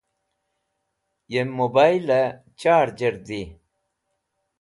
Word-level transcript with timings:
yem 1.33 1.49
mobile 1.59 2.19
charger 2.59 3.15
di 3.27 3.41